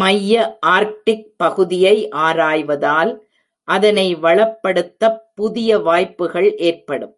மைய 0.00 0.58
ஆர்க்டிக் 0.66 1.26
பகுதியை 1.36 2.08
ஆராய்வதால், 2.10 3.12
அதனை 3.68 4.16
வளப்படுத்தப் 4.16 5.20
புதிய 5.34 5.78
வாய்ப்புகள் 5.78 6.56
ஏற்படும். 6.56 7.14